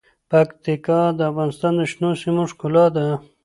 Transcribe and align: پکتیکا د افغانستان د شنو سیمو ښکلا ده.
پکتیکا 0.31 1.01
د 1.17 1.19
افغانستان 1.31 1.73
د 1.77 1.81
شنو 1.91 2.09
سیمو 2.21 2.43
ښکلا 2.51 2.85
ده. 2.95 3.05